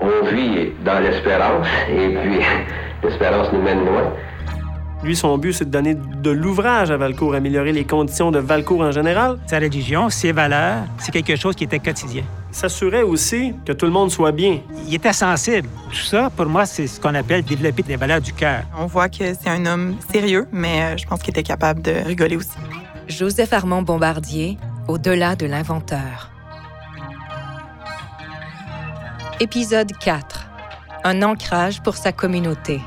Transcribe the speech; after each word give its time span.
On 0.00 0.26
vit 0.26 0.72
dans 0.84 0.98
l'espérance, 1.00 1.66
et 1.90 2.08
puis 2.08 2.40
l'espérance 3.02 3.52
nous 3.52 3.62
mène 3.62 3.84
loin. 3.84 4.12
Lui, 5.02 5.16
son 5.16 5.38
but, 5.38 5.54
c'est 5.54 5.64
de 5.64 5.70
donner 5.70 5.94
de 5.94 6.30
l'ouvrage 6.30 6.90
à 6.90 6.96
Valcourt, 6.98 7.34
améliorer 7.34 7.72
les 7.72 7.84
conditions 7.84 8.30
de 8.30 8.38
Valcourt 8.38 8.82
en 8.82 8.92
général. 8.92 9.38
Sa 9.46 9.58
religion, 9.58 10.10
ses 10.10 10.32
valeurs, 10.32 10.84
c'est 10.98 11.10
quelque 11.10 11.36
chose 11.36 11.54
qui 11.54 11.64
était 11.64 11.78
quotidien. 11.78 12.22
S'assurait 12.50 13.02
aussi 13.02 13.54
que 13.64 13.72
tout 13.72 13.86
le 13.86 13.92
monde 13.92 14.10
soit 14.10 14.32
bien. 14.32 14.60
Il 14.86 14.94
était 14.94 15.14
sensible. 15.14 15.68
Tout 15.90 15.96
ça, 15.96 16.28
pour 16.36 16.46
moi, 16.46 16.66
c'est 16.66 16.86
ce 16.86 17.00
qu'on 17.00 17.14
appelle 17.14 17.42
développer 17.42 17.82
des 17.82 17.96
valeurs 17.96 18.20
du 18.20 18.34
cœur. 18.34 18.64
On 18.78 18.86
voit 18.86 19.08
que 19.08 19.32
c'est 19.34 19.48
un 19.48 19.64
homme 19.64 19.96
sérieux, 20.12 20.46
mais 20.52 20.82
euh, 20.82 20.96
je 20.98 21.06
pense 21.06 21.20
qu'il 21.20 21.30
était 21.30 21.42
capable 21.42 21.80
de 21.80 21.92
rigoler 22.04 22.36
aussi. 22.36 22.58
Joseph 23.08 23.52
Armand 23.54 23.80
Bombardier, 23.82 24.58
au-delà 24.86 25.34
de 25.34 25.46
l'inventeur. 25.46 26.30
Épisode 29.42 29.92
4. 29.96 30.50
Un 31.02 31.22
ancrage 31.22 31.82
pour 31.82 31.96
sa 31.96 32.12
communauté. 32.12 32.78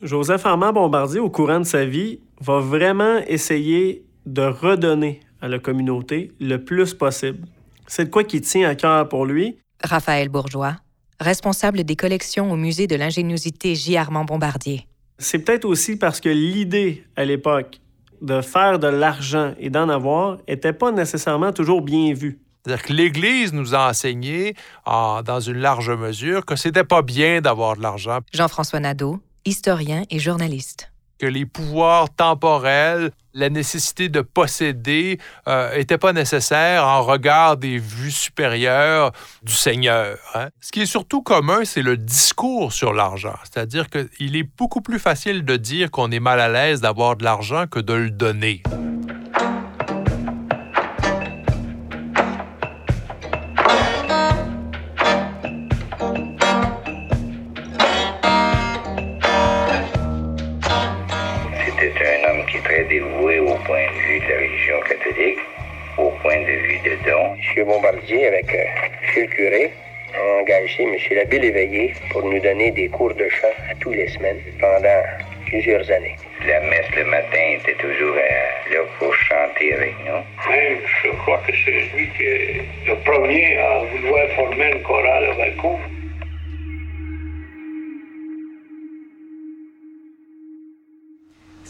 Joseph 0.00 0.46
Armand 0.46 0.72
Bombardier, 0.72 1.18
au 1.18 1.28
courant 1.28 1.58
de 1.58 1.64
sa 1.64 1.84
vie, 1.84 2.20
va 2.40 2.60
vraiment 2.60 3.18
essayer 3.26 4.06
de 4.24 4.42
redonner 4.42 5.18
à 5.40 5.48
la 5.48 5.58
communauté 5.58 6.30
le 6.38 6.58
plus 6.64 6.94
possible. 6.94 7.48
C'est 7.88 8.04
de 8.04 8.10
quoi 8.10 8.22
qui 8.22 8.40
tient 8.40 8.68
à 8.68 8.76
cœur 8.76 9.08
pour 9.08 9.26
lui. 9.26 9.58
Raphaël 9.82 10.28
Bourgeois, 10.28 10.76
responsable 11.20 11.84
des 11.84 11.96
collections 11.96 12.50
au 12.50 12.56
musée 12.56 12.86
de 12.86 12.96
l'ingéniosité 12.96 13.74
J. 13.74 13.96
Armand 13.96 14.24
Bombardier. 14.24 14.86
C'est 15.18 15.38
peut-être 15.38 15.64
aussi 15.64 15.96
parce 15.96 16.20
que 16.20 16.28
l'idée 16.28 17.04
à 17.16 17.24
l'époque 17.24 17.80
de 18.22 18.40
faire 18.40 18.78
de 18.78 18.86
l'argent 18.88 19.54
et 19.58 19.70
d'en 19.70 19.88
avoir 19.88 20.38
était 20.46 20.72
pas 20.72 20.92
nécessairement 20.92 21.52
toujours 21.52 21.82
bien 21.82 22.12
vue. 22.14 22.38
C'est-à-dire 22.64 22.84
que 22.84 22.92
l'Église 22.92 23.52
nous 23.52 23.74
a 23.74 23.88
enseigné, 23.90 24.54
en- 24.84 25.22
dans 25.22 25.40
une 25.40 25.58
large 25.58 25.90
mesure, 25.90 26.44
que 26.44 26.56
c'était 26.56 26.84
pas 26.84 27.02
bien 27.02 27.40
d'avoir 27.40 27.76
de 27.76 27.82
l'argent, 27.82 28.18
Jean-François 28.32 28.80
Nadeau, 28.80 29.20
historien 29.44 30.02
et 30.10 30.18
journaliste. 30.18 30.90
Que 31.18 31.26
les 31.26 31.46
pouvoirs 31.46 32.08
temporels, 32.14 33.10
la 33.34 33.48
nécessité 33.50 34.08
de 34.08 34.20
posséder, 34.20 35.18
n'étaient 35.46 35.98
pas 35.98 36.12
nécessaires 36.12 36.86
en 36.86 37.02
regard 37.02 37.56
des 37.56 37.78
vues 37.78 38.10
supérieures 38.10 39.12
du 39.42 39.52
Seigneur. 39.52 40.18
hein. 40.34 40.48
Ce 40.60 40.72
qui 40.72 40.82
est 40.82 40.86
surtout 40.86 41.22
commun, 41.22 41.64
c'est 41.64 41.82
le 41.82 41.96
discours 41.96 42.72
sur 42.72 42.92
l'argent. 42.92 43.34
C'est-à-dire 43.44 43.86
qu'il 43.90 44.36
est 44.36 44.48
beaucoup 44.56 44.80
plus 44.80 44.98
facile 44.98 45.44
de 45.44 45.56
dire 45.56 45.90
qu'on 45.90 46.10
est 46.10 46.20
mal 46.20 46.40
à 46.40 46.48
l'aise 46.48 46.80
d'avoir 46.80 47.16
de 47.16 47.24
l'argent 47.24 47.66
que 47.66 47.80
de 47.80 47.94
le 47.94 48.10
donner. 48.10 48.62
M. 67.06 67.64
Bombardier, 67.64 68.26
avec 68.26 68.52
euh, 68.52 68.64
M. 69.16 69.22
le 69.22 69.26
curé, 69.28 69.72
a 70.14 70.40
engagé 70.40 70.82
M. 70.82 70.96
l'abbé 71.16 71.38
Léveillé 71.38 71.94
pour 72.10 72.24
nous 72.24 72.40
donner 72.40 72.72
des 72.72 72.88
cours 72.88 73.14
de 73.14 73.28
chant 73.28 73.54
à 73.70 73.74
tous 73.76 73.92
les 73.92 74.08
semaines 74.08 74.40
pendant 74.60 75.02
plusieurs 75.46 75.88
années. 75.90 76.16
La 76.46 76.60
messe 76.60 76.90
le 76.96 77.04
matin 77.04 77.58
était 77.58 77.74
toujours 77.74 78.16
euh, 78.16 78.74
là 78.74 78.80
pour 78.98 79.14
chanter 79.14 79.74
avec 79.74 79.94
nous. 80.04 80.50
Même, 80.50 80.78
je 81.02 81.08
crois 81.18 81.40
que 81.46 81.52
c'est 81.64 81.70
lui 81.70 82.08
qui 82.16 82.24
est 82.24 82.60
le 82.86 82.96
premier 83.04 83.56
à 83.58 83.84
vouloir 83.84 84.28
former 84.30 84.72
une 84.72 84.82
chorale 84.82 85.24
à 85.26 85.32
Vancouver. 85.32 85.95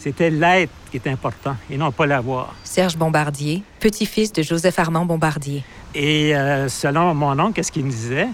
C'était 0.07 0.29
l'être 0.29 0.71
qui 0.89 0.95
était 0.95 1.09
important 1.09 1.57
et 1.69 1.77
non 1.77 1.91
pas 1.91 2.05
l'avoir. 2.05 2.55
Serge 2.63 2.95
Bombardier, 2.95 3.61
petit-fils 3.81 4.31
de 4.31 4.41
Joseph 4.41 4.79
Armand 4.79 5.03
Bombardier. 5.03 5.65
Et 5.93 6.33
euh, 6.33 6.69
selon 6.69 7.13
mon 7.13 7.37
oncle, 7.37 7.61
ce 7.61 7.69
qu'il 7.69 7.83
me 7.83 7.89
disait, 7.89 8.29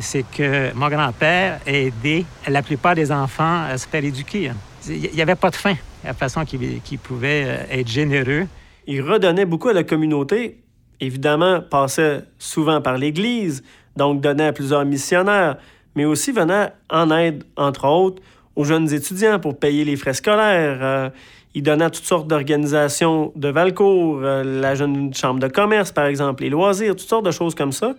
c'est 0.00 0.24
que 0.28 0.74
mon 0.74 0.88
grand-père 0.88 1.60
a 1.64 1.70
aidé 1.70 2.26
la 2.48 2.60
plupart 2.60 2.96
des 2.96 3.12
enfants 3.12 3.62
à 3.70 3.78
se 3.78 3.86
faire 3.86 4.04
éduquer. 4.04 4.50
Il 4.88 5.12
n'y 5.14 5.22
avait 5.22 5.36
pas 5.36 5.50
de 5.50 5.54
fin 5.54 5.74
à 6.02 6.08
la 6.08 6.14
façon 6.14 6.44
qu'il 6.44 6.80
qu'il 6.80 6.98
pouvait 6.98 7.44
euh, 7.46 7.78
être 7.78 7.88
généreux. 7.88 8.48
Il 8.88 9.00
redonnait 9.02 9.46
beaucoup 9.46 9.68
à 9.68 9.74
la 9.74 9.84
communauté. 9.84 10.58
Évidemment, 10.98 11.60
passait 11.60 12.24
souvent 12.36 12.80
par 12.80 12.98
l'Église, 12.98 13.62
donc 13.94 14.20
donnait 14.20 14.48
à 14.48 14.52
plusieurs 14.52 14.84
missionnaires, 14.84 15.56
mais 15.94 16.04
aussi 16.04 16.32
venait 16.32 16.72
en 16.90 17.12
aide, 17.12 17.44
entre 17.56 17.86
autres, 17.86 18.20
aux 18.56 18.64
jeunes 18.64 18.92
étudiants 18.92 19.40
pour 19.40 19.58
payer 19.58 19.84
les 19.84 19.96
frais 19.96 20.14
scolaires. 20.14 20.78
Euh, 20.82 21.10
il 21.54 21.62
donnait 21.62 21.84
à 21.84 21.90
toutes 21.90 22.04
sortes 22.04 22.28
d'organisations 22.28 23.32
de 23.36 23.48
Valcourt, 23.48 24.20
euh, 24.22 24.42
la 24.42 24.74
jeune 24.74 25.12
chambre 25.14 25.40
de 25.40 25.48
commerce, 25.48 25.92
par 25.92 26.06
exemple, 26.06 26.42
les 26.42 26.50
loisirs, 26.50 26.96
toutes 26.96 27.08
sortes 27.08 27.26
de 27.26 27.30
choses 27.30 27.54
comme 27.54 27.72
ça. 27.72 27.94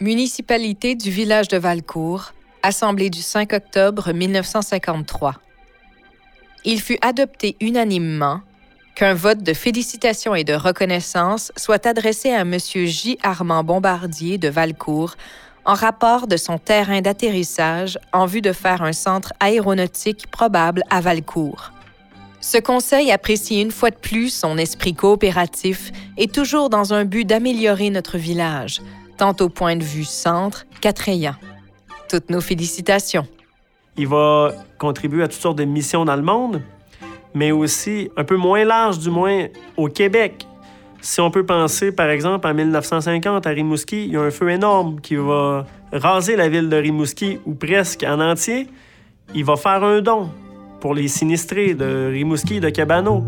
Municipalité 0.00 0.94
du 0.94 1.10
village 1.10 1.48
de 1.48 1.56
Valcourt, 1.56 2.32
Assemblée 2.62 3.08
du 3.10 3.22
5 3.22 3.52
octobre 3.52 4.12
1953. 4.12 5.36
Il 6.64 6.80
fut 6.80 6.98
adopté 7.00 7.56
unanimement 7.60 8.40
qu'un 8.94 9.14
vote 9.14 9.42
de 9.42 9.54
félicitations 9.54 10.34
et 10.34 10.44
de 10.44 10.54
reconnaissance 10.54 11.52
soit 11.56 11.86
adressé 11.86 12.30
à 12.30 12.40
M. 12.40 12.58
J. 12.58 13.16
Armand 13.22 13.62
Bombardier 13.62 14.38
de 14.38 14.48
Valcourt 14.48 15.14
en 15.68 15.74
rapport 15.74 16.26
de 16.26 16.38
son 16.38 16.56
terrain 16.56 17.02
d'atterrissage 17.02 17.98
en 18.14 18.24
vue 18.24 18.40
de 18.40 18.52
faire 18.52 18.82
un 18.82 18.94
centre 18.94 19.34
aéronautique 19.38 20.26
probable 20.30 20.82
à 20.88 21.02
Valcourt. 21.02 21.72
Ce 22.40 22.56
conseil 22.56 23.12
apprécie 23.12 23.60
une 23.60 23.70
fois 23.70 23.90
de 23.90 23.96
plus 23.96 24.30
son 24.30 24.56
esprit 24.56 24.94
coopératif 24.94 25.92
et 26.16 26.26
toujours 26.26 26.70
dans 26.70 26.94
un 26.94 27.04
but 27.04 27.26
d'améliorer 27.26 27.90
notre 27.90 28.16
village, 28.16 28.80
tant 29.18 29.36
au 29.40 29.50
point 29.50 29.76
de 29.76 29.84
vue 29.84 30.04
centre 30.04 30.64
qu'attrayant. 30.80 31.34
Toutes 32.08 32.30
nos 32.30 32.40
félicitations. 32.40 33.26
Il 33.98 34.08
va 34.08 34.54
contribuer 34.78 35.24
à 35.24 35.28
toutes 35.28 35.42
sortes 35.42 35.58
de 35.58 35.64
missions 35.64 36.06
dans 36.06 36.16
le 36.16 36.22
monde, 36.22 36.62
mais 37.34 37.52
aussi 37.52 38.10
un 38.16 38.24
peu 38.24 38.36
moins 38.36 38.64
large, 38.64 39.00
du 39.00 39.10
moins 39.10 39.48
au 39.76 39.88
Québec. 39.88 40.47
Si 41.00 41.20
on 41.20 41.30
peut 41.30 41.46
penser, 41.46 41.92
par 41.92 42.10
exemple, 42.10 42.46
en 42.46 42.54
1950, 42.54 43.46
à 43.46 43.50
Rimouski, 43.50 44.06
il 44.06 44.12
y 44.12 44.16
a 44.16 44.20
un 44.20 44.30
feu 44.30 44.50
énorme 44.50 45.00
qui 45.00 45.14
va 45.14 45.64
raser 45.92 46.36
la 46.36 46.48
ville 46.48 46.68
de 46.68 46.76
Rimouski, 46.76 47.38
ou 47.46 47.54
presque 47.54 48.04
en 48.04 48.20
entier. 48.20 48.66
Il 49.34 49.44
va 49.44 49.56
faire 49.56 49.84
un 49.84 50.00
don 50.00 50.30
pour 50.80 50.94
les 50.94 51.08
sinistrés 51.08 51.74
de 51.74 52.10
Rimouski 52.12 52.56
et 52.56 52.60
de 52.60 52.70
Cabano. 52.70 53.24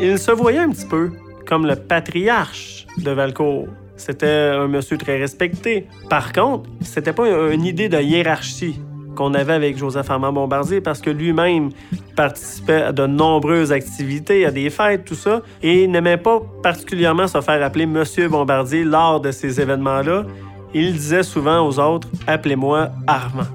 Il 0.00 0.18
se 0.18 0.30
voyait 0.32 0.58
un 0.58 0.70
petit 0.70 0.86
peu 0.86 1.12
comme 1.46 1.66
le 1.66 1.76
patriarche 1.76 2.86
de 2.98 3.10
Valcourt. 3.12 3.68
C'était 3.96 4.52
un 4.52 4.66
monsieur 4.66 4.98
très 4.98 5.18
respecté. 5.18 5.86
Par 6.10 6.32
contre, 6.32 6.68
c'était 6.82 7.12
pas 7.12 7.28
une 7.52 7.64
idée 7.64 7.88
de 7.88 7.98
hiérarchie 7.98 8.80
qu'on 9.16 9.34
avait 9.34 9.54
avec 9.54 9.76
Joseph 9.76 10.08
Armand 10.08 10.32
Bombardier 10.32 10.80
parce 10.80 11.00
que 11.00 11.10
lui-même 11.10 11.70
participait 12.14 12.82
à 12.82 12.92
de 12.92 13.06
nombreuses 13.06 13.72
activités, 13.72 14.46
à 14.46 14.52
des 14.52 14.70
fêtes, 14.70 15.04
tout 15.04 15.16
ça, 15.16 15.42
et 15.60 15.88
n'aimait 15.88 16.16
pas 16.18 16.40
particulièrement 16.62 17.26
se 17.26 17.40
faire 17.40 17.60
appeler 17.64 17.86
Monsieur 17.86 18.28
Bombardier 18.28 18.84
lors 18.84 19.20
de 19.20 19.32
ces 19.32 19.60
événements-là. 19.60 20.24
Il 20.72 20.92
disait 20.92 21.24
souvent 21.24 21.66
aux 21.66 21.80
autres 21.80 22.08
Appelez-moi 22.28 22.90
Armand. 23.08 23.48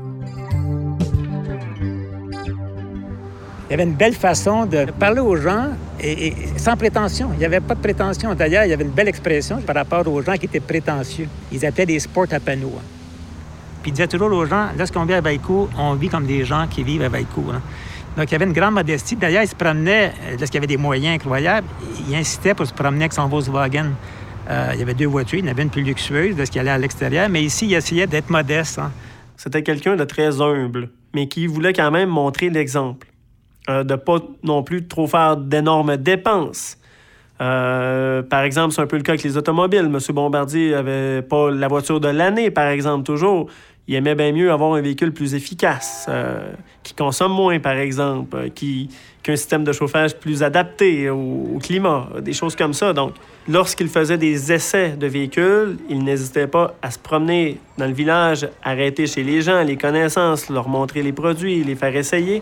Il 3.69 3.71
y 3.71 3.73
avait 3.75 3.83
une 3.83 3.95
belle 3.95 4.15
façon 4.15 4.65
de 4.65 4.85
parler 4.99 5.21
aux 5.21 5.37
gens 5.37 5.69
et, 6.03 6.33
sans 6.57 6.75
prétention. 6.75 7.29
Il 7.31 7.39
n'y 7.39 7.45
avait 7.45 7.61
pas 7.61 7.73
de 7.73 7.79
prétention. 7.79 8.35
D'ailleurs, 8.35 8.65
il 8.65 8.69
y 8.69 8.73
avait 8.73 8.83
une 8.83 8.89
belle 8.89 9.07
expression 9.07 9.61
par 9.61 9.75
rapport 9.75 10.05
aux 10.05 10.21
gens 10.21 10.33
qui 10.33 10.47
étaient 10.47 10.59
prétentieux. 10.59 11.29
Ils 11.53 11.65
appelaient 11.65 11.85
des 11.85 11.99
sports 11.99 12.25
à 12.31 12.39
panneaux. 12.41 12.73
Puis 13.81 13.89
il 13.89 13.93
disait 13.93 14.07
toujours 14.07 14.31
aux 14.31 14.45
gens, 14.45 14.67
lorsqu'on 14.77 15.05
vit 15.05 15.13
à 15.15 15.21
Baïkou, 15.21 15.69
on 15.77 15.93
vit 15.95 16.09
comme 16.09 16.25
des 16.25 16.45
gens 16.45 16.67
qui 16.69 16.83
vivent 16.83 17.03
à 17.03 17.09
Baïkou. 17.09 17.45
hein. 17.53 17.61
Donc, 18.17 18.29
il 18.29 18.33
y 18.33 18.35
avait 18.35 18.45
une 18.45 18.53
grande 18.53 18.73
modestie. 18.73 19.15
D'ailleurs, 19.15 19.43
il 19.43 19.47
se 19.47 19.55
promenait, 19.55 20.13
euh, 20.23 20.31
lorsqu'il 20.37 20.55
y 20.55 20.57
avait 20.57 20.67
des 20.67 20.77
moyens 20.77 21.15
incroyables, 21.15 21.67
il 22.07 22.13
incitait 22.15 22.53
pour 22.53 22.67
se 22.67 22.73
promener 22.73 23.05
avec 23.05 23.13
son 23.13 23.27
Volkswagen. 23.27 23.91
Euh, 24.49 24.71
il 24.73 24.79
y 24.79 24.81
avait 24.83 24.93
deux 24.93 25.05
voitures. 25.07 25.39
Il 25.39 25.45
y 25.45 25.47
en 25.47 25.51
avait 25.51 25.63
une 25.63 25.69
plus 25.69 25.81
luxueuse 25.81 26.35
lorsqu'il 26.37 26.59
allait 26.59 26.71
à 26.71 26.77
l'extérieur, 26.77 27.29
mais 27.29 27.41
ici, 27.41 27.67
il 27.67 27.73
essayait 27.73 28.07
d'être 28.07 28.29
modeste. 28.29 28.79
hein. 28.79 28.91
C'était 29.37 29.63
quelqu'un 29.63 29.95
de 29.95 30.03
très 30.03 30.41
humble, 30.41 30.89
mais 31.15 31.27
qui 31.27 31.47
voulait 31.47 31.73
quand 31.73 31.89
même 31.89 32.09
montrer 32.09 32.49
l'exemple. 32.49 33.07
Euh, 33.69 33.83
de 33.83 33.95
pas 33.95 34.17
non 34.43 34.61
plus 34.63 34.87
trop 34.87 35.07
faire 35.07 35.37
d'énormes 35.37 35.95
dépenses. 35.95 36.77
Par 37.39 38.43
exemple, 38.43 38.71
c'est 38.73 38.81
un 38.81 38.87
peu 38.87 38.97
le 38.97 39.03
cas 39.03 39.13
avec 39.13 39.23
les 39.23 39.35
automobiles. 39.35 39.85
M. 39.91 39.97
Bombardier 40.13 40.75
avait 40.75 41.23
pas 41.23 41.49
la 41.49 41.67
voiture 41.67 41.99
de 41.99 42.07
l'année, 42.07 42.51
par 42.51 42.67
exemple, 42.67 43.03
toujours. 43.03 43.49
Il 43.87 43.95
aimait 43.95 44.15
bien 44.15 44.31
mieux 44.31 44.51
avoir 44.51 44.73
un 44.73 44.81
véhicule 44.81 45.11
plus 45.11 45.33
efficace, 45.33 46.05
euh, 46.07 46.51
qui 46.83 46.93
consomme 46.93 47.33
moins, 47.33 47.59
par 47.59 47.73
exemple, 47.73 48.37
euh, 48.37 48.49
qui, 48.49 48.89
système 49.23 49.63
de 49.63 49.71
chauffage 49.71 50.15
plus 50.15 50.43
adapté 50.43 51.09
au, 51.09 51.55
au 51.55 51.59
climat, 51.59 52.09
des 52.21 52.33
choses 52.33 52.55
comme 52.55 52.73
ça. 52.73 52.91
Donc, 52.93 53.13
lorsqu'il 53.47 53.87
faisait 53.87 54.17
des 54.17 54.51
essais 54.51 54.89
de 54.89 55.07
véhicules, 55.07 55.77
il 55.89 56.03
n'hésitait 56.03 56.47
pas 56.47 56.75
à 56.81 56.91
se 56.91 56.99
promener 56.99 57.57
dans 57.77 57.85
le 57.87 57.93
village, 57.93 58.47
arrêter 58.63 59.07
chez 59.07 59.23
les 59.23 59.41
gens, 59.41 59.63
les 59.63 59.77
connaissances, 59.77 60.49
leur 60.49 60.67
montrer 60.67 61.01
les 61.01 61.13
produits, 61.13 61.63
les 61.63 61.75
faire 61.75 61.95
essayer. 61.95 62.41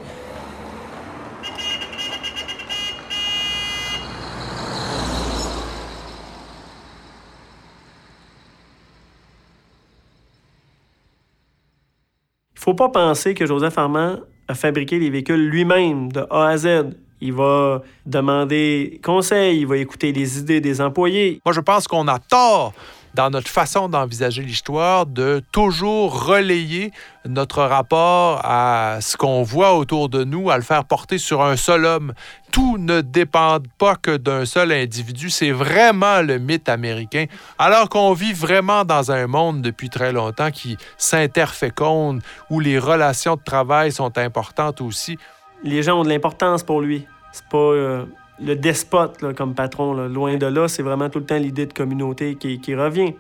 Faut 12.69 12.75
pas 12.75 12.89
penser 12.89 13.33
que 13.33 13.47
Joseph 13.47 13.75
Armand 13.79 14.17
a 14.47 14.53
fabriqué 14.53 14.99
les 14.99 15.09
véhicules 15.09 15.49
lui-même 15.49 16.11
de 16.11 16.23
A 16.29 16.49
à 16.49 16.57
Z. 16.57 16.91
Il 17.19 17.33
va 17.33 17.81
demander 18.05 19.01
conseil, 19.03 19.61
il 19.61 19.65
va 19.67 19.77
écouter 19.77 20.11
les 20.11 20.37
idées 20.37 20.61
des 20.61 20.79
employés. 20.79 21.41
Moi, 21.43 21.53
je 21.53 21.61
pense 21.61 21.87
qu'on 21.87 22.07
a 22.07 22.19
tort 22.19 22.73
dans 23.13 23.29
notre 23.29 23.49
façon 23.49 23.89
d'envisager 23.89 24.41
l'histoire 24.43 25.05
de 25.05 25.41
toujours 25.51 26.25
relayer 26.25 26.91
notre 27.25 27.63
rapport 27.63 28.41
à 28.43 28.99
ce 29.01 29.17
qu'on 29.17 29.43
voit 29.43 29.75
autour 29.75 30.09
de 30.09 30.23
nous, 30.23 30.49
à 30.49 30.57
le 30.57 30.63
faire 30.63 30.85
porter 30.85 31.17
sur 31.17 31.43
un 31.43 31.55
seul 31.55 31.85
homme. 31.85 32.13
Tout 32.51 32.77
ne 32.77 33.01
dépend 33.01 33.59
pas 33.77 33.95
que 33.95 34.17
d'un 34.17 34.45
seul 34.45 34.71
individu. 34.71 35.29
C'est 35.29 35.51
vraiment 35.51 36.21
le 36.21 36.39
mythe 36.39 36.69
américain. 36.69 37.25
Alors 37.57 37.89
qu'on 37.89 38.13
vit 38.13 38.33
vraiment 38.33 38.85
dans 38.85 39.11
un 39.11 39.27
monde 39.27 39.61
depuis 39.61 39.89
très 39.89 40.11
longtemps 40.11 40.51
qui 40.51 40.77
s'interféconde, 40.97 42.21
où 42.49 42.59
les 42.59 42.79
relations 42.79 43.35
de 43.35 43.43
travail 43.43 43.91
sont 43.91 44.17
importantes 44.17 44.81
aussi. 44.81 45.17
Les 45.63 45.83
gens 45.83 45.99
ont 45.99 46.03
de 46.03 46.09
l'importance 46.09 46.63
pour 46.63 46.81
lui. 46.81 47.05
C'est 47.31 47.45
pas 47.47 47.57
euh, 47.57 48.05
le 48.41 48.55
despote 48.55 49.21
là, 49.21 49.33
comme 49.33 49.55
patron. 49.55 49.93
là. 49.93 50.07
Loin 50.07 50.37
de 50.37 50.45
là, 50.45 50.67
c'est 50.67 50.83
vraiment 50.83 51.09
tout 51.09 51.19
le 51.19 51.25
temps 51.25 51.37
l'idée 51.37 51.65
de 51.65 51.73
communauté 51.73 52.35
qui, 52.35 52.59
qui 52.59 52.75
revient. 52.75 53.13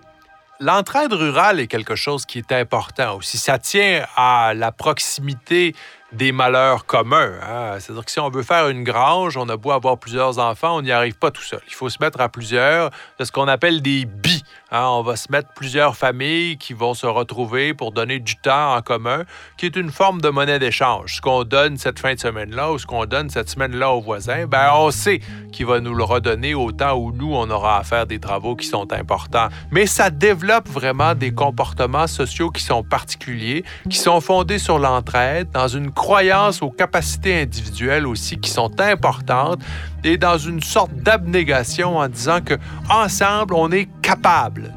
L'entraide 0.61 1.13
rurale 1.13 1.61
est 1.61 1.67
quelque 1.67 1.95
chose 1.95 2.25
qui 2.25 2.39
est 2.39 2.51
important 2.51 3.15
aussi. 3.15 3.37
Ça 3.37 3.57
tient 3.59 4.05
à 4.17 4.53
la 4.53 4.73
proximité 4.73 5.73
des 6.11 6.31
malheurs 6.31 6.85
communs. 6.85 7.31
hein. 7.43 7.75
C'est-à-dire 7.79 8.03
que 8.05 8.11
si 8.11 8.19
on 8.19 8.29
veut 8.29 8.43
faire 8.43 8.69
une 8.69 8.83
grange, 8.83 9.37
on 9.37 9.47
a 9.49 9.57
beau 9.57 9.71
avoir 9.71 9.97
plusieurs 9.97 10.39
enfants, 10.39 10.77
on 10.77 10.81
n'y 10.81 10.91
arrive 10.91 11.17
pas 11.17 11.31
tout 11.31 11.43
seul. 11.43 11.61
Il 11.67 11.73
faut 11.73 11.89
se 11.89 11.97
mettre 12.01 12.19
à 12.19 12.29
plusieurs. 12.29 12.89
C'est 13.17 13.25
ce 13.25 13.31
qu'on 13.31 13.47
appelle 13.47 13.81
des 13.81 14.05
bis. 14.05 14.43
hein. 14.71 14.85
On 14.87 15.03
va 15.03 15.15
se 15.15 15.31
mettre 15.31 15.49
plusieurs 15.55 15.95
familles 15.95 16.57
qui 16.57 16.73
vont 16.73 16.93
se 16.93 17.05
retrouver 17.05 17.73
pour 17.73 17.91
donner 17.91 18.19
du 18.19 18.35
temps 18.37 18.75
en 18.75 18.81
commun, 18.81 19.23
qui 19.57 19.65
est 19.67 19.75
une 19.75 19.91
forme 19.91 20.19
de 20.21 20.29
monnaie 20.29 20.59
d'échange. 20.59 21.17
Ce 21.17 21.21
qu'on 21.21 21.43
donne 21.43 21.77
cette 21.77 21.99
fin 21.99 22.13
de 22.15 22.19
semaine-là 22.19 22.71
ou 22.71 22.79
ce 22.79 22.85
qu'on 22.87 23.05
donne 23.05 23.29
cette 23.29 23.49
semaine-là 23.49 23.91
au 23.91 24.01
voisin, 24.01 24.47
ben 24.47 24.71
on 24.73 24.89
sait 24.91 25.19
qu'il 25.51 25.65
va 25.67 25.79
nous 25.79 25.93
le 25.93 26.03
redonner 26.03 26.55
au 26.55 26.71
temps 26.71 26.95
où 26.95 27.11
nous, 27.11 27.33
on 27.35 27.49
aura 27.49 27.77
à 27.77 27.83
faire 27.83 28.07
des 28.07 28.19
travaux 28.19 28.55
qui 28.55 28.65
sont 28.67 28.91
importants. 28.93 29.49
Mais 29.71 29.85
ça 29.85 30.09
développe 30.09 30.67
vraiment 30.67 31.13
des 31.13 31.33
comportements 31.33 32.07
sociaux 32.07 32.49
qui 32.49 32.63
sont 32.63 32.83
particuliers, 32.83 33.63
qui 33.89 33.97
sont 33.97 34.21
fondés 34.21 34.59
sur 34.59 34.79
l'entraide, 34.79 35.51
dans 35.51 35.67
une 35.67 35.91
croyance 35.99 36.61
aux 36.61 36.71
capacités 36.71 37.41
individuelles 37.41 38.07
aussi 38.07 38.39
qui 38.39 38.49
sont 38.49 38.79
importantes 38.79 39.61
et 40.05 40.15
dans 40.15 40.37
une 40.37 40.61
sorte 40.61 40.93
d'abnégation 40.93 41.97
en 41.97 42.07
disant 42.07 42.39
que 42.39 42.53
ensemble 42.89 43.53
on 43.53 43.69
est 43.69 43.89
capable. 44.01 44.73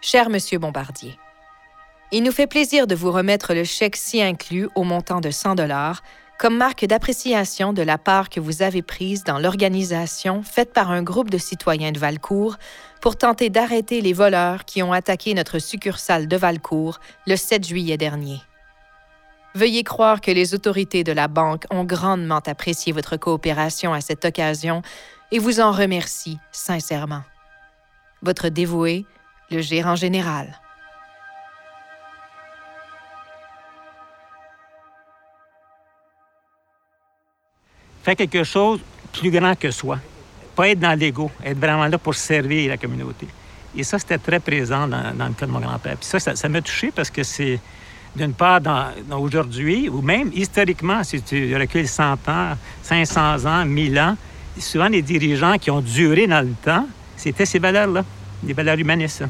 Cher 0.00 0.30
Monsieur 0.30 0.58
Bombardier, 0.58 1.18
il 2.10 2.22
nous 2.22 2.32
fait 2.32 2.46
plaisir 2.46 2.86
de 2.86 2.94
vous 2.94 3.12
remettre 3.12 3.52
le 3.52 3.64
chèque 3.64 3.96
ci 3.96 4.22
inclus 4.22 4.70
au 4.74 4.82
montant 4.82 5.20
de 5.20 5.30
100 5.30 5.56
dollars 5.56 6.02
comme 6.38 6.56
marque 6.56 6.84
d'appréciation 6.84 7.72
de 7.72 7.82
la 7.82 7.98
part 7.98 8.28
que 8.28 8.40
vous 8.40 8.62
avez 8.62 8.82
prise 8.82 9.24
dans 9.24 9.38
l'organisation 9.38 10.42
faite 10.42 10.72
par 10.72 10.90
un 10.90 11.02
groupe 11.02 11.30
de 11.30 11.38
citoyens 11.38 11.92
de 11.92 11.98
Valcourt 11.98 12.56
pour 13.00 13.16
tenter 13.16 13.48
d'arrêter 13.48 14.00
les 14.00 14.12
voleurs 14.12 14.64
qui 14.64 14.82
ont 14.82 14.92
attaqué 14.92 15.32
notre 15.34 15.58
succursale 15.58 16.28
de 16.28 16.36
Valcourt 16.36 17.00
le 17.26 17.36
7 17.36 17.66
juillet 17.66 17.96
dernier. 17.96 18.40
Veuillez 19.54 19.84
croire 19.84 20.20
que 20.20 20.30
les 20.30 20.54
autorités 20.54 21.02
de 21.02 21.12
la 21.12 21.28
banque 21.28 21.64
ont 21.70 21.84
grandement 21.84 22.42
apprécié 22.44 22.92
votre 22.92 23.16
coopération 23.16 23.94
à 23.94 24.02
cette 24.02 24.26
occasion 24.26 24.82
et 25.32 25.38
vous 25.38 25.60
en 25.60 25.72
remercient 25.72 26.38
sincèrement. 26.52 27.22
Votre 28.20 28.50
dévoué, 28.50 29.06
le 29.50 29.62
gérant 29.62 29.96
général. 29.96 30.60
Faire 38.06 38.14
quelque 38.14 38.44
chose 38.44 38.78
plus 39.12 39.32
grand 39.32 39.56
que 39.58 39.72
soi. 39.72 39.98
Pas 40.54 40.68
être 40.68 40.78
dans 40.78 40.96
l'ego, 40.96 41.28
être 41.44 41.58
vraiment 41.58 41.88
là 41.88 41.98
pour 41.98 42.14
servir 42.14 42.68
la 42.70 42.76
communauté. 42.76 43.26
Et 43.76 43.82
ça, 43.82 43.98
c'était 43.98 44.18
très 44.18 44.38
présent 44.38 44.86
dans, 44.86 45.12
le 45.12 45.34
cas 45.34 45.44
de 45.44 45.50
mon 45.50 45.58
grand-père. 45.58 45.96
Puis 45.96 46.06
ça, 46.08 46.20
ça 46.20 46.48
m'a 46.48 46.62
touché 46.62 46.92
parce 46.94 47.10
que 47.10 47.24
c'est, 47.24 47.58
d'une 48.14 48.32
part, 48.32 48.60
dans, 48.60 48.92
aujourd'hui, 49.10 49.88
ou 49.88 50.02
même 50.02 50.30
historiquement, 50.32 51.02
si 51.02 51.20
tu 51.20 51.56
recules 51.56 51.88
100 51.88 52.28
ans, 52.28 52.56
500 52.84 53.44
ans, 53.44 53.66
1000 53.66 53.98
ans, 53.98 54.16
souvent 54.56 54.86
les 54.86 55.02
dirigeants 55.02 55.58
qui 55.58 55.72
ont 55.72 55.80
duré 55.80 56.28
dans 56.28 56.46
le 56.46 56.54
temps, 56.64 56.86
c'était 57.16 57.44
ces 57.44 57.58
valeurs-là, 57.58 58.04
des 58.44 58.52
valeurs 58.52 58.78
humanistes. 58.78 59.24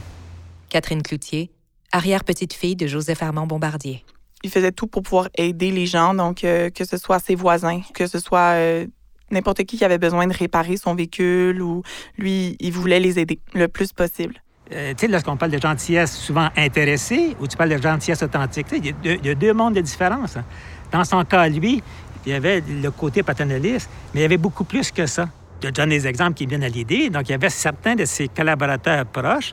Catherine 0.69 1.03
Cloutier, 1.03 1.51
arrière-petite-fille 1.93 2.77
de 2.77 2.87
Joseph 2.87 3.23
Armand 3.23 3.47
Bombardier. 3.47 4.05
Il 4.47 4.51
faisait 4.51 4.71
tout 4.71 4.87
pour 4.87 5.03
pouvoir 5.03 5.29
aider 5.37 5.73
les 5.73 5.87
gens, 5.87 6.15
donc 6.15 6.45
euh, 6.45 6.71
que 6.71 6.85
ce 6.85 6.97
soit 6.97 7.19
ses 7.19 7.35
voisins, 7.35 7.81
que 7.95 8.07
ce 8.07 8.21
soit 8.21 8.53
euh, 8.55 8.87
n'importe 9.33 9.65
qui 9.65 9.77
qui 9.77 9.85
avait 9.85 9.99
besoin 9.99 10.25
de 10.29 10.33
réparer 10.33 10.77
son 10.77 10.95
véhicule 10.95 11.61
ou 11.61 11.83
lui, 12.17 12.57
il 12.61 12.71
voulait 12.73 13.01
les 13.01 13.19
aider 13.19 13.41
le 13.55 13.67
plus 13.67 13.93
possible. 13.93 14.37
Euh, 14.73 14.93
tu 14.95 15.01
sais, 15.01 15.09
lorsqu'on 15.09 15.37
parle 15.37 15.51
de 15.51 15.61
gentillesse 15.61 16.17
souvent 16.17 16.49
intéressée 16.57 17.37
ou 17.41 17.49
tu 17.49 17.57
parles 17.57 17.71
de 17.77 17.83
gentillesse 17.83 18.23
authentique, 18.23 18.69
il 18.73 18.95
y, 19.27 19.31
a 19.31 19.35
deux- 19.35 19.53
mondes 19.53 19.75
de 19.75 19.81
différence. 19.81 20.37
hein. 20.37 20.45
Dans 20.93 21.03
son 21.03 21.25
cas, 21.25 21.49
lui, 21.49 21.83
il 22.25 22.31
y 22.33 22.35
avait 22.37 22.63
le 22.85 22.91
côté 22.93 23.25
paternaliste, 23.25 23.91
mais 24.15 24.21
il 24.21 24.23
y 24.23 24.27
avait 24.27 24.37
beaucoup 24.47 24.63
plus 24.65 24.93
que 24.93 25.07
ça. 25.07 25.29
Je 25.61 25.71
donne 25.71 25.89
des 25.89 26.07
exemples 26.07 26.35
qui 26.35 26.47
viennent 26.47 26.63
à 26.63 26.69
l'idée. 26.69 27.11
Donc, 27.11 27.29
il 27.29 27.33
y 27.33 27.35
avait 27.35 27.51
certains 27.51 27.97
de 27.97 28.05
ses 28.05 28.29
collaborateurs 28.29 29.07
proches. 29.07 29.53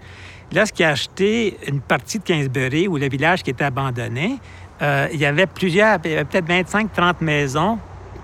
Lorsqu'il 0.54 0.86
a 0.86 0.90
acheté 0.90 1.58
une 1.68 1.80
partie 1.82 2.20
de 2.20 2.24
Kingsbury, 2.24 2.88
ou 2.88 2.98
le 2.98 3.10
village 3.10 3.42
qui 3.42 3.50
était 3.52 3.64
abandonné, 3.64 4.38
euh, 4.82 5.08
il 5.14 5.20
y 5.20 5.26
avait 5.26 5.46
plusieurs, 5.46 6.00
il 6.04 6.12
y 6.12 6.14
avait 6.16 6.26
peut-être 6.26 6.48
25-30 6.48 7.16
maisons 7.22 7.78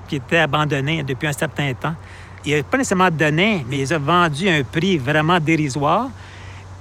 qui 0.08 0.18
étaient 0.18 0.40
abandonnées 0.40 1.04
depuis 1.04 1.28
un 1.28 1.34
certain 1.34 1.74
temps. 1.74 1.96
Il 2.46 2.56
n'a 2.56 2.64
pas 2.64 2.78
nécessairement 2.78 3.12
donné, 3.12 3.66
mais 3.68 3.78
il 3.78 3.80
les 3.80 3.94
a 3.94 3.98
vendues 3.98 4.50
à 4.50 4.56
un 4.56 4.64
prix 4.64 4.98
vraiment 4.98 5.40
dérisoire 5.40 6.10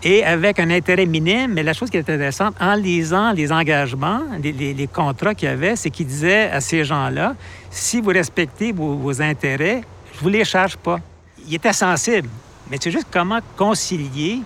et 0.02 0.24
avec 0.24 0.60
un 0.60 0.70
intérêt 0.70 1.06
minime. 1.06 1.52
Mais 1.52 1.62
la 1.62 1.72
chose 1.72 1.90
qui 1.90 1.96
est 1.96 2.00
intéressante, 2.00 2.54
en 2.60 2.74
lisant 2.74 3.32
les 3.32 3.50
engagements, 3.52 4.20
les, 4.40 4.88
contrats 4.92 5.34
qu'il 5.34 5.48
y 5.48 5.52
avait, 5.52 5.76
c'est 5.76 5.90
qu'il 5.90 6.06
disait 6.06 6.50
à 6.50 6.60
ces 6.60 6.84
gens-là, 6.84 7.34
si 7.70 8.00
vous 8.00 8.10
respectez 8.10 8.72
vos, 8.72 9.20
intérêts, 9.20 9.82
je 10.14 10.20
vous 10.20 10.28
les 10.28 10.44
charge 10.44 10.76
pas. 10.76 11.00
Il 11.46 11.54
était 11.54 11.72
sensible, 11.72 12.28
mais 12.70 12.78
c'est 12.80 12.90
juste 12.90 13.08
comment 13.10 13.40
concilier, 13.56 14.40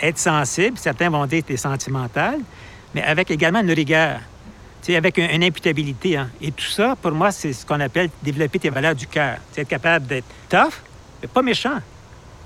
être 0.00 0.18
sensible, 0.18 0.76
certains 0.78 1.10
vont 1.10 1.26
dire 1.26 1.40
que 1.40 1.48
c'est 1.48 1.56
sentimental, 1.56 2.40
mais 2.94 3.02
avec 3.02 3.30
également 3.30 3.60
une 3.60 3.72
rigueur. 3.72 4.20
Sais, 4.86 4.94
avec 4.94 5.18
un- 5.18 5.28
une 5.30 5.42
imputabilité. 5.42 6.16
hein. 6.16 6.30
Et 6.40 6.52
tout 6.52 6.64
ça, 6.66 6.94
pour 7.02 7.10
moi, 7.10 7.32
c'est 7.32 7.52
ce 7.52 7.66
qu'on 7.66 7.80
appelle 7.80 8.08
développer 8.22 8.60
tes 8.60 8.70
valeurs 8.70 8.94
du 8.94 9.08
cœur. 9.08 9.38
C'est 9.50 9.62
être 9.62 9.68
capable 9.68 10.06
d'être 10.06 10.26
tough, 10.48 10.74
mais 11.20 11.26
pas 11.26 11.42
méchant. 11.42 11.80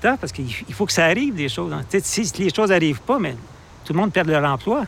Tough, 0.01 0.17
parce 0.19 0.31
qu'il 0.31 0.47
il 0.67 0.73
faut 0.73 0.87
que 0.87 0.91
ça 0.91 1.05
arrive, 1.05 1.35
des 1.35 1.49
choses. 1.49 1.71
hein. 1.71 1.83
Si 2.01 2.31
les 2.39 2.51
choses 2.51 2.69
n'arrivent 2.71 3.01
pas, 3.01 3.19
mais 3.19 3.35
tout 3.85 3.93
le 3.93 3.99
monde 3.99 4.11
perd 4.11 4.27
leur 4.27 4.43
emploi. 4.43 4.85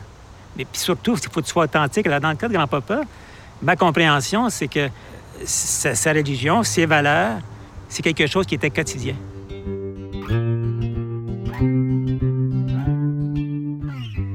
Mais 0.56 0.64
puis 0.64 0.80
surtout, 0.80 1.14
il 1.14 1.22
faut 1.30 1.40
que 1.40 1.46
tu 1.46 1.52
sois 1.52 1.64
authentique. 1.64 2.04
Alors, 2.08 2.18
dans 2.18 2.30
le 2.30 2.34
cas 2.36 2.48
de 2.48 2.54
grand-papa, 2.54 3.02
ma 3.62 3.76
compréhension, 3.76 4.50
c'est 4.50 4.66
que 4.66 4.88
sa, 5.44 5.94
sa 5.94 6.12
religion, 6.12 6.64
ses 6.64 6.86
valeurs, 6.86 7.38
c'est 7.88 8.02
quelque 8.02 8.26
chose 8.26 8.46
qui 8.46 8.56
était 8.56 8.70
quotidien. 8.70 9.14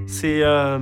C'est 0.07 0.41
euh, 0.43 0.79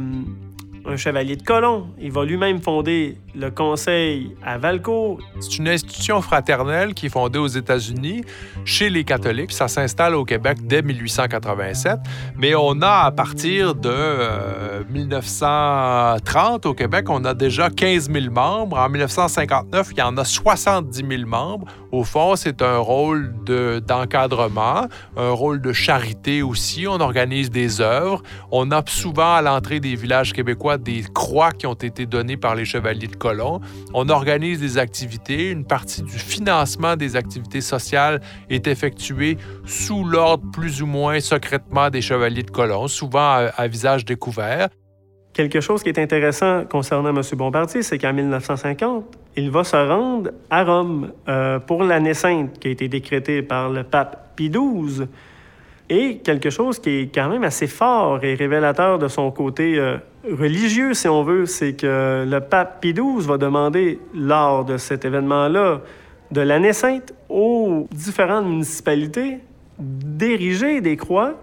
un 0.87 0.95
chevalier 0.95 1.35
de 1.35 1.43
colon. 1.43 1.87
Il 1.99 2.11
va 2.11 2.23
lui-même 2.23 2.61
fonder 2.61 3.17
le 3.35 3.51
conseil 3.51 4.35
à 4.43 4.57
Valcourt. 4.57 5.19
C'est 5.39 5.57
une 5.57 5.67
institution 5.67 6.21
fraternelle 6.21 6.93
qui 6.93 7.07
est 7.07 7.09
fondée 7.09 7.39
aux 7.39 7.47
États-Unis 7.47 8.23
chez 8.65 8.89
les 8.89 9.03
catholiques. 9.03 9.51
Ça 9.51 9.67
s'installe 9.67 10.15
au 10.15 10.25
Québec 10.25 10.59
dès 10.63 10.81
1887, 10.81 11.99
mais 12.37 12.55
on 12.55 12.81
a 12.81 13.05
à 13.05 13.11
partir 13.11 13.75
de 13.75 14.83
1930 14.89 16.65
euh, 16.65 16.69
au 16.69 16.73
Québec, 16.73 17.09
on 17.09 17.23
a 17.25 17.33
déjà 17.33 17.69
15 17.69 18.09
000 18.11 18.31
membres. 18.31 18.77
En 18.77 18.89
1959, 18.89 19.89
il 19.91 19.97
y 19.99 20.01
en 20.01 20.17
a 20.17 20.25
70 20.25 21.03
000 21.07 21.27
membres. 21.27 21.67
Au 21.91 22.03
fond, 22.03 22.35
c'est 22.35 22.61
un 22.61 22.77
rôle 22.77 23.33
d'encadrement, 23.87 24.87
un 25.15 25.31
rôle 25.31 25.61
de 25.61 25.73
charité 25.73 26.41
aussi. 26.41 26.87
On 26.87 26.99
organise 26.99 27.49
des 27.51 27.81
œuvres. 27.81 28.23
On 28.51 28.71
a 28.71 28.83
souvent 28.87 29.35
à 29.35 29.41
l'entrée 29.41 29.79
des 29.79 29.95
villages 29.95 30.33
québécois 30.33 30.76
des 30.77 31.03
croix 31.13 31.51
qui 31.51 31.67
ont 31.67 31.73
été 31.73 32.05
données 32.05 32.37
par 32.37 32.55
les 32.55 32.65
chevaliers 32.65 33.07
de 33.07 33.15
colon. 33.15 33.59
On 33.93 34.09
organise 34.09 34.59
des 34.59 34.77
activités. 34.77 35.51
Une 35.51 35.65
partie 35.65 36.03
du 36.03 36.17
financement 36.17 36.95
des 36.95 37.15
activités 37.15 37.61
sociales 37.61 38.21
est 38.49 38.67
effectuée 38.67 39.37
sous 39.65 40.03
l'ordre 40.03 40.49
plus 40.51 40.81
ou 40.81 40.85
moins 40.85 41.19
secrètement 41.19 41.89
des 41.89 42.01
chevaliers 42.01 42.43
de 42.43 42.51
colon, 42.51 42.87
souvent 42.87 43.47
à, 43.55 43.67
visage 43.67 44.05
découvert. 44.05 44.69
Quelque 45.33 45.61
chose 45.61 45.83
qui 45.83 45.89
est 45.89 45.99
intéressant 45.99 46.65
concernant 46.65 47.15
M. 47.15 47.21
Bombardier, 47.33 47.83
c'est 47.83 47.99
qu'en 47.99 48.13
1950, 48.13 49.05
il 49.35 49.51
va 49.51 49.63
se 49.63 49.75
rendre 49.75 50.31
à 50.49 50.63
Rome 50.63 51.11
euh, 51.27 51.59
pour 51.59 51.83
l'année 51.83 52.15
sainte 52.15 52.57
qui 52.57 52.69
a 52.69 52.71
été 52.71 52.87
décrétée 52.87 53.43
par 53.43 53.69
le 53.69 53.83
pape 53.83 54.35
Pie 54.35 54.49
XII. 54.49 55.07
Et 55.89 56.17
quelque 56.17 56.49
chose 56.49 56.79
qui 56.79 56.89
est 56.89 57.15
quand 57.15 57.29
même 57.29 57.43
assez 57.43 57.67
fort 57.67 58.23
et 58.23 58.35
révélateur 58.35 58.99
de 58.99 59.07
son 59.07 59.31
côté 59.31 59.77
euh, 59.77 59.97
religieux, 60.31 60.93
si 60.93 61.07
on 61.07 61.23
veut, 61.23 61.45
c'est 61.45 61.73
que 61.73 62.25
le 62.27 62.39
pape 62.39 62.81
Pie 62.81 62.93
XII 62.93 63.25
va 63.25 63.37
demander, 63.37 63.99
lors 64.13 64.65
de 64.65 64.77
cet 64.77 65.05
événement-là, 65.05 65.81
de 66.31 66.41
l'année 66.41 66.73
sainte, 66.73 67.13
aux 67.29 67.87
différentes 67.91 68.45
municipalités 68.45 69.39
d'ériger 69.79 70.81
des 70.81 70.97
croix. 70.97 71.35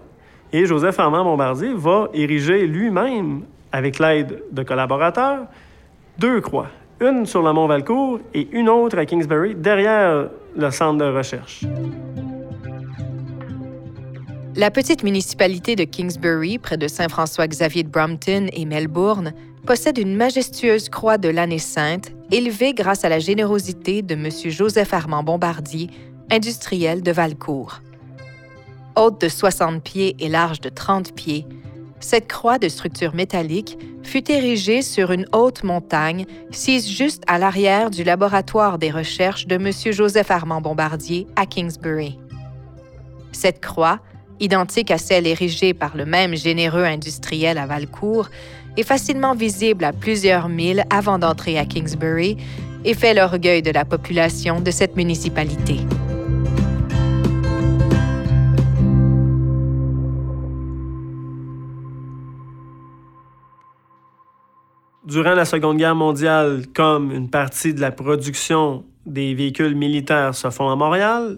Et 0.53 0.65
Joseph 0.65 0.99
Armand 0.99 1.23
Bombardier 1.23 1.73
va 1.73 2.09
ériger 2.13 2.67
lui-même, 2.67 3.41
avec 3.71 3.99
l'aide 3.99 4.43
de 4.51 4.63
collaborateurs, 4.63 5.45
deux 6.17 6.39
croix. 6.41 6.67
Une 7.01 7.25
sur 7.25 7.41
le 7.41 7.51
mont 7.51 7.67
Valcourt 7.67 8.19
et 8.33 8.47
une 8.51 8.69
autre 8.69 8.97
à 8.97 9.05
Kingsbury, 9.05 9.55
derrière 9.55 10.29
le 10.55 10.71
centre 10.71 10.97
de 10.97 11.11
recherche. 11.11 11.65
La 14.57 14.71
petite 14.71 15.03
municipalité 15.03 15.75
de 15.75 15.83
Kingsbury, 15.83 16.59
près 16.59 16.77
de 16.77 16.87
Saint-François-Xavier 16.87 17.83
de 17.83 17.89
Brompton 17.89 18.47
et 18.53 18.63
Melbourne, 18.63 19.33
possède 19.65 19.97
une 19.97 20.15
majestueuse 20.15 20.87
croix 20.87 21.17
de 21.17 21.27
l'année 21.27 21.59
sainte, 21.59 22.13
élevée 22.31 22.73
grâce 22.73 23.03
à 23.03 23.09
la 23.09 23.19
générosité 23.19 24.01
de 24.01 24.15
M. 24.15 24.29
Joseph 24.45 24.93
Armand 24.93 25.23
Bombardier, 25.23 25.89
industriel 26.31 27.03
de 27.03 27.11
Valcourt. 27.11 27.81
Haute 28.95 29.19
de 29.19 29.27
60 29.27 29.83
pieds 29.83 30.15
et 30.19 30.29
large 30.29 30.61
de 30.61 30.69
30 30.69 31.13
pieds, 31.13 31.45
cette 31.99 32.29
croix 32.29 32.57
de 32.57 32.69
structure 32.69 33.13
métallique 33.13 33.77
fut 34.03 34.31
érigée 34.31 34.81
sur 34.81 35.11
une 35.11 35.27
haute 35.33 35.65
montagne 35.65 36.25
sise 36.51 36.89
juste 36.89 37.23
à 37.27 37.39
l'arrière 37.39 37.89
du 37.89 38.05
laboratoire 38.05 38.77
des 38.77 38.91
recherches 38.91 39.47
de 39.47 39.55
M. 39.55 39.71
Joseph 39.91 40.31
Armand 40.31 40.61
Bombardier 40.61 41.27
à 41.35 41.45
Kingsbury. 41.45 42.17
Cette 43.33 43.59
croix, 43.59 43.99
identique 44.39 44.91
à 44.91 44.97
celle 44.97 45.27
érigée 45.27 45.73
par 45.73 45.95
le 45.95 46.05
même 46.05 46.35
généreux 46.35 46.83
industriel 46.83 47.57
à 47.57 47.65
Valcourt, 47.65 48.29
est 48.77 48.83
facilement 48.83 49.35
visible 49.35 49.83
à 49.83 49.93
plusieurs 49.93 50.49
milles 50.49 50.83
avant 50.89 51.17
d'entrer 51.19 51.57
à 51.57 51.65
Kingsbury 51.65 52.37
et 52.83 52.93
fait 52.93 53.13
l'orgueil 53.13 53.61
de 53.61 53.71
la 53.71 53.85
population 53.85 54.61
de 54.61 54.71
cette 54.71 54.95
municipalité. 54.95 55.79
Durant 65.05 65.35
la 65.35 65.45
Seconde 65.45 65.77
Guerre 65.77 65.95
mondiale, 65.95 66.63
comme 66.73 67.11
une 67.11 67.29
partie 67.29 67.75
de 67.75 67.79
la 67.79 67.91
production 67.91 68.85
des 69.05 69.35
véhicules 69.35 69.75
militaires 69.75 70.33
se 70.33 70.49
font 70.49 70.69
à 70.69 70.75
Montréal, 70.75 71.37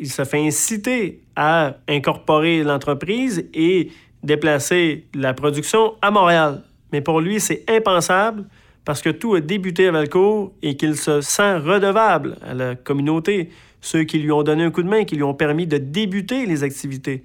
il 0.00 0.10
se 0.10 0.24
fait 0.24 0.44
inciter 0.44 1.20
à 1.34 1.76
incorporer 1.88 2.62
l'entreprise 2.62 3.46
et 3.54 3.90
déplacer 4.22 5.06
la 5.14 5.34
production 5.34 5.94
à 6.02 6.10
Montréal. 6.10 6.62
Mais 6.92 7.00
pour 7.00 7.20
lui, 7.20 7.40
c'est 7.40 7.64
impensable 7.68 8.44
parce 8.84 9.02
que 9.02 9.10
tout 9.10 9.34
a 9.34 9.40
débuté 9.40 9.88
à 9.88 9.90
Valcourt 9.92 10.52
et 10.62 10.76
qu'il 10.76 10.96
se 10.96 11.20
sent 11.20 11.56
redevable 11.56 12.36
à 12.46 12.54
la 12.54 12.74
communauté, 12.74 13.50
ceux 13.80 14.04
qui 14.04 14.18
lui 14.18 14.30
ont 14.30 14.42
donné 14.42 14.64
un 14.64 14.70
coup 14.70 14.82
de 14.82 14.88
main, 14.88 15.04
qui 15.04 15.16
lui 15.16 15.22
ont 15.22 15.34
permis 15.34 15.66
de 15.66 15.78
débuter 15.78 16.46
les 16.46 16.62
activités. 16.62 17.22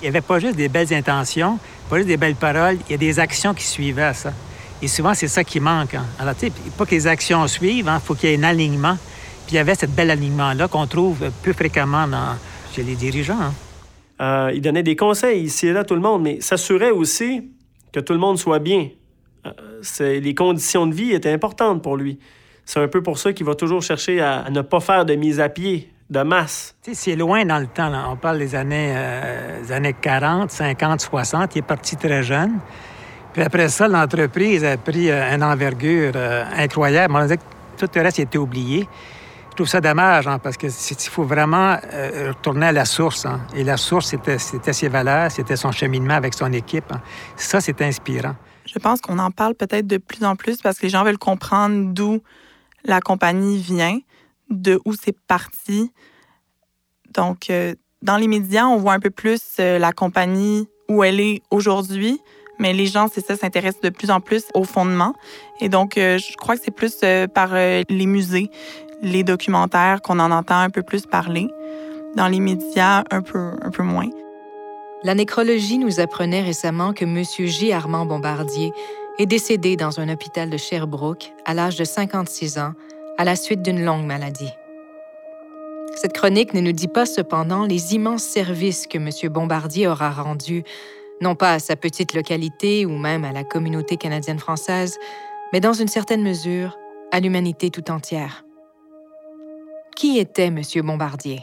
Il 0.00 0.04
n'y 0.04 0.08
avait 0.08 0.20
pas 0.20 0.38
juste 0.38 0.56
des 0.56 0.68
belles 0.68 0.92
intentions, 0.92 1.58
pas 1.88 1.96
juste 1.96 2.08
des 2.08 2.16
belles 2.16 2.34
paroles, 2.34 2.78
il 2.88 2.92
y 2.92 2.94
a 2.94 2.98
des 2.98 3.20
actions 3.20 3.54
qui 3.54 3.64
suivaient 3.64 4.02
à 4.02 4.14
ça. 4.14 4.32
Et 4.80 4.88
souvent, 4.88 5.14
c'est 5.14 5.28
ça 5.28 5.44
qui 5.44 5.60
manque. 5.60 5.94
Hein. 5.94 6.04
Alors, 6.18 6.34
tu 6.34 6.46
sais, 6.46 6.52
pas 6.76 6.84
que 6.84 6.90
les 6.90 7.06
actions 7.06 7.46
suivent, 7.46 7.84
il 7.84 7.88
hein, 7.88 8.00
faut 8.00 8.14
qu'il 8.14 8.30
y 8.30 8.32
ait 8.32 8.36
un 8.36 8.42
alignement 8.42 8.96
il 9.52 9.56
y 9.56 9.58
avait 9.58 9.74
ce 9.74 9.84
bel 9.84 10.10
alignement-là 10.10 10.66
qu'on 10.66 10.86
trouve 10.86 11.30
plus 11.42 11.52
fréquemment 11.52 12.06
chez 12.74 12.82
les 12.82 12.94
dirigeants. 12.94 13.38
Hein. 13.38 13.52
Euh, 14.22 14.50
il 14.54 14.62
donnait 14.62 14.82
des 14.82 14.96
conseils 14.96 15.42
ici 15.42 15.66
et 15.66 15.72
là 15.72 15.80
à 15.80 15.84
tout 15.84 15.94
le 15.94 16.00
monde, 16.00 16.22
mais 16.22 16.40
s'assurait 16.40 16.90
aussi 16.90 17.50
que 17.92 18.00
tout 18.00 18.14
le 18.14 18.18
monde 18.18 18.38
soit 18.38 18.60
bien. 18.60 18.88
Euh, 19.46 20.20
les 20.20 20.34
conditions 20.34 20.86
de 20.86 20.94
vie 20.94 21.12
étaient 21.12 21.32
importantes 21.32 21.82
pour 21.82 21.96
lui. 21.96 22.18
C'est 22.64 22.80
un 22.80 22.88
peu 22.88 23.02
pour 23.02 23.18
ça 23.18 23.32
qu'il 23.32 23.44
va 23.44 23.54
toujours 23.54 23.82
chercher 23.82 24.20
à, 24.20 24.48
ne 24.48 24.62
pas 24.62 24.80
faire 24.80 25.04
de 25.04 25.14
mise 25.16 25.38
à 25.38 25.50
pied, 25.50 25.90
de 26.08 26.20
masse. 26.22 26.74
C'est 26.80 27.16
loin 27.16 27.44
dans 27.44 27.58
le 27.58 27.66
temps. 27.66 27.92
On 28.10 28.16
parle 28.16 28.38
des 28.38 28.54
années, 28.54 28.94
euh, 28.96 29.62
années 29.70 29.94
40, 30.00 30.50
50, 30.50 31.00
60. 31.00 31.56
Il 31.56 31.58
est 31.58 31.62
parti 31.62 31.96
très 31.96 32.22
jeune. 32.22 32.58
Puis 33.34 33.42
après 33.42 33.68
ça, 33.68 33.88
l'entreprise 33.88 34.64
a 34.64 34.78
pris 34.78 35.10
une 35.10 35.42
envergure 35.42 36.12
incroyable. 36.56 37.14
On 37.16 37.22
disait 37.22 37.38
que 37.38 37.42
tout 37.78 37.90
le 37.94 38.02
reste 38.02 38.20
était 38.20 38.38
oublié. 38.38 38.86
Je 39.52 39.56
trouve 39.56 39.68
ça 39.68 39.82
dommage, 39.82 40.26
hein, 40.26 40.38
parce 40.38 40.56
qu'il 40.56 40.70
faut 41.10 41.24
vraiment 41.24 41.76
euh, 41.92 42.30
retourner 42.30 42.68
à 42.68 42.72
la 42.72 42.86
source. 42.86 43.26
Hein. 43.26 43.38
Et 43.54 43.64
la 43.64 43.76
source, 43.76 44.06
c'était 44.06 44.72
ses 44.72 44.88
valeurs, 44.88 45.30
c'était 45.30 45.56
son 45.56 45.70
cheminement 45.72 46.14
avec 46.14 46.32
son 46.32 46.50
équipe. 46.54 46.90
Hein. 46.90 47.02
Ça, 47.36 47.60
c'est 47.60 47.82
inspirant. 47.82 48.34
Je 48.64 48.78
pense 48.78 49.02
qu'on 49.02 49.18
en 49.18 49.30
parle 49.30 49.54
peut-être 49.54 49.86
de 49.86 49.98
plus 49.98 50.24
en 50.24 50.36
plus 50.36 50.62
parce 50.62 50.78
que 50.78 50.84
les 50.84 50.88
gens 50.88 51.04
veulent 51.04 51.18
comprendre 51.18 51.92
d'où 51.92 52.22
la 52.86 53.02
compagnie 53.02 53.58
vient, 53.58 53.98
de 54.48 54.80
où 54.86 54.94
c'est 54.94 55.14
parti. 55.26 55.92
Donc, 57.12 57.50
euh, 57.50 57.74
dans 58.00 58.16
les 58.16 58.28
médias, 58.28 58.64
on 58.64 58.78
voit 58.78 58.94
un 58.94 59.00
peu 59.00 59.10
plus 59.10 59.42
euh, 59.60 59.78
la 59.78 59.92
compagnie 59.92 60.66
où 60.88 61.04
elle 61.04 61.20
est 61.20 61.42
aujourd'hui, 61.50 62.18
mais 62.58 62.72
les 62.72 62.86
gens, 62.86 63.06
c'est 63.12 63.26
ça, 63.26 63.36
s'intéressent 63.36 63.82
de 63.82 63.90
plus 63.90 64.10
en 64.10 64.20
plus 64.20 64.44
au 64.54 64.64
fondement. 64.64 65.12
Et 65.60 65.68
donc, 65.68 65.92
je 65.96 66.36
crois 66.36 66.56
que 66.56 66.62
c'est 66.64 66.74
plus 66.74 67.04
par 67.34 67.54
les 67.54 68.06
musées, 68.06 68.50
les 69.02 69.24
documentaires 69.24 70.00
qu'on 70.00 70.20
en 70.20 70.30
entend 70.30 70.58
un 70.58 70.70
peu 70.70 70.82
plus 70.82 71.06
parler. 71.06 71.48
Dans 72.16 72.28
les 72.28 72.40
médias, 72.40 73.04
un 73.10 73.22
peu, 73.22 73.52
un 73.62 73.70
peu 73.70 73.82
moins. 73.82 74.08
La 75.02 75.14
nécrologie 75.14 75.78
nous 75.78 75.98
apprenait 75.98 76.42
récemment 76.42 76.92
que 76.92 77.04
M. 77.04 77.22
J. 77.24 77.72
Armand 77.72 78.06
Bombardier 78.06 78.72
est 79.18 79.26
décédé 79.26 79.76
dans 79.76 79.98
un 79.98 80.08
hôpital 80.08 80.48
de 80.48 80.56
Sherbrooke 80.56 81.32
à 81.44 81.54
l'âge 81.54 81.76
de 81.76 81.84
56 81.84 82.58
ans 82.58 82.72
à 83.18 83.24
la 83.24 83.34
suite 83.34 83.62
d'une 83.62 83.84
longue 83.84 84.04
maladie. 84.04 84.52
Cette 85.96 86.12
chronique 86.12 86.54
ne 86.54 86.60
nous 86.60 86.72
dit 86.72 86.88
pas 86.88 87.04
cependant 87.04 87.66
les 87.66 87.94
immenses 87.94 88.22
services 88.22 88.86
que 88.86 88.98
M. 88.98 89.10
Bombardier 89.30 89.88
aura 89.88 90.10
rendus, 90.10 90.64
non 91.20 91.34
pas 91.34 91.52
à 91.52 91.58
sa 91.58 91.76
petite 91.76 92.14
localité 92.14 92.86
ou 92.86 92.96
même 92.96 93.24
à 93.24 93.32
la 93.32 93.44
communauté 93.44 93.96
canadienne-française, 93.96 94.98
mais 95.52 95.60
dans 95.60 95.74
une 95.74 95.88
certaine 95.88 96.22
mesure 96.22 96.78
à 97.10 97.20
l'humanité 97.20 97.70
tout 97.70 97.90
entière. 97.90 98.44
Qui 99.96 100.18
était 100.18 100.46
M. 100.46 100.60
Bombardier? 100.82 101.40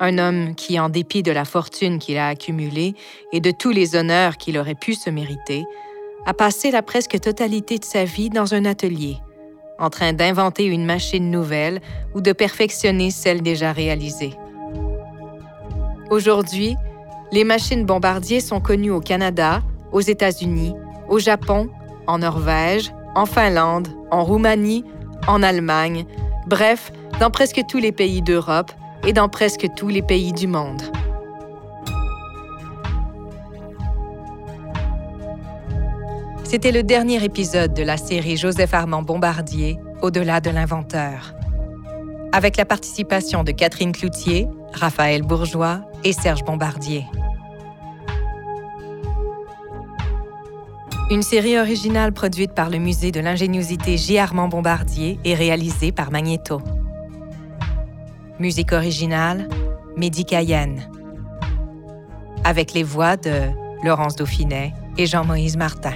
Un 0.00 0.18
homme 0.18 0.54
qui, 0.54 0.80
en 0.80 0.88
dépit 0.88 1.22
de 1.22 1.30
la 1.30 1.44
fortune 1.44 1.98
qu'il 1.98 2.16
a 2.16 2.28
accumulée 2.28 2.94
et 3.32 3.40
de 3.40 3.50
tous 3.50 3.70
les 3.70 3.94
honneurs 3.94 4.36
qu'il 4.36 4.58
aurait 4.58 4.74
pu 4.74 4.94
se 4.94 5.10
mériter, 5.10 5.64
a 6.26 6.34
passé 6.34 6.70
la 6.70 6.82
presque 6.82 7.20
totalité 7.20 7.78
de 7.78 7.84
sa 7.84 8.04
vie 8.04 8.30
dans 8.30 8.54
un 8.54 8.64
atelier, 8.64 9.18
en 9.78 9.90
train 9.90 10.12
d'inventer 10.12 10.64
une 10.64 10.84
machine 10.84 11.30
nouvelle 11.30 11.80
ou 12.14 12.20
de 12.20 12.32
perfectionner 12.32 13.10
celle 13.10 13.42
déjà 13.42 13.72
réalisée. 13.72 14.32
Aujourd'hui, 16.10 16.76
les 17.32 17.44
machines 17.44 17.84
bombardiers 17.84 18.40
sont 18.40 18.60
connues 18.60 18.90
au 18.90 19.00
Canada, 19.00 19.62
aux 19.92 20.00
États-Unis, 20.00 20.74
au 21.08 21.18
Japon, 21.18 21.68
en 22.06 22.18
Norvège, 22.18 22.92
en 23.14 23.26
Finlande, 23.26 23.88
en 24.10 24.24
Roumanie, 24.24 24.84
en 25.28 25.42
Allemagne, 25.42 26.06
bref, 26.50 26.92
dans 27.20 27.30
presque 27.30 27.62
tous 27.68 27.78
les 27.78 27.92
pays 27.92 28.20
d'Europe 28.20 28.72
et 29.06 29.14
dans 29.14 29.28
presque 29.28 29.68
tous 29.76 29.88
les 29.88 30.02
pays 30.02 30.32
du 30.32 30.48
monde. 30.48 30.82
C'était 36.44 36.72
le 36.72 36.82
dernier 36.82 37.24
épisode 37.24 37.72
de 37.72 37.84
la 37.84 37.96
série 37.96 38.36
Joseph 38.36 38.74
Armand 38.74 39.02
Bombardier, 39.02 39.78
Au-delà 40.02 40.40
de 40.40 40.50
l'inventeur. 40.50 41.34
Avec 42.32 42.56
la 42.56 42.64
participation 42.64 43.44
de 43.44 43.52
Catherine 43.52 43.92
Cloutier, 43.92 44.48
Raphaël 44.72 45.22
Bourgeois 45.22 45.82
et 46.02 46.12
Serge 46.12 46.44
Bombardier. 46.44 47.04
Une 51.10 51.22
série 51.22 51.58
originale 51.58 52.12
produite 52.12 52.52
par 52.52 52.70
le 52.70 52.78
Musée 52.78 53.10
de 53.10 53.18
l'ingéniosité 53.18 53.96
J. 53.96 54.18
Armand 54.18 54.46
Bombardier 54.46 55.18
et 55.24 55.34
réalisée 55.34 55.90
par 55.90 56.12
Magneto. 56.12 56.62
Musique 58.38 58.72
originale, 58.72 59.48
Mehdi. 59.96 60.24
Avec 62.44 62.74
les 62.74 62.84
voix 62.84 63.16
de 63.16 63.50
Laurence 63.82 64.14
Dauphinet 64.14 64.72
et 64.98 65.06
Jean-Moïse 65.06 65.56
Martin. 65.56 65.94